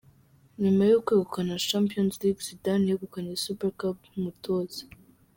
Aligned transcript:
nyuma 0.61 0.83
yo 0.91 0.97
kwegukana 1.05 1.61
champions 1.69 2.15
League 2.21 2.43
Zidane 2.47 2.85
yegukanye 2.89 3.33
Super 3.45 3.71
Cup 3.79 3.97
nk’umutoza 4.09 4.81